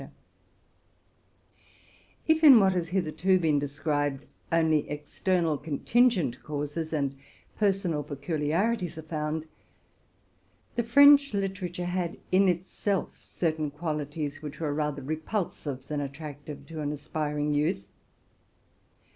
[2.27, 7.15] If, in what has hitherto been described, only external con tingent causes and
[7.55, 9.45] personal peculiarities are found,
[10.73, 16.81] the French literature had in itself certain qualities which were rather repulsive than attractive to
[16.81, 17.87] an aspiring youth.